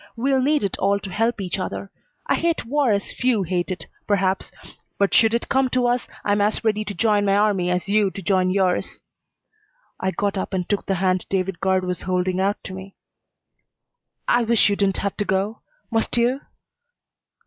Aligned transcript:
We'll 0.15 0.41
need 0.41 0.63
it 0.63 0.79
all 0.79 0.99
to 0.99 1.11
help 1.11 1.39
each 1.39 1.59
other. 1.59 1.91
I 2.25 2.33
hate 2.33 2.65
war 2.65 2.91
as 2.91 3.11
few 3.13 3.43
hate 3.43 3.69
it, 3.69 3.85
perhaps, 4.07 4.51
but 4.97 5.13
should 5.13 5.31
it 5.35 5.47
come 5.47 5.69
to 5.69 5.85
us 5.85 6.07
I'm 6.25 6.41
as 6.41 6.63
ready 6.63 6.83
to 6.85 6.95
join 6.95 7.23
my 7.23 7.35
army 7.35 7.69
as 7.69 7.87
you 7.87 8.09
to 8.09 8.21
join 8.23 8.49
yours." 8.49 9.03
I 9.99 10.09
got 10.09 10.39
up 10.39 10.53
and 10.53 10.67
took 10.67 10.87
the 10.87 10.95
hand 10.95 11.27
David 11.29 11.59
Guard 11.59 11.83
was 11.83 12.01
holding 12.01 12.39
out 12.39 12.57
to 12.63 12.73
me. 12.73 12.95
"I 14.27 14.43
wish 14.43 14.69
you 14.69 14.75
didn't 14.75 14.97
have 14.97 15.15
to 15.17 15.23
go. 15.25 15.59
Must 15.91 16.17
you?" 16.17 16.41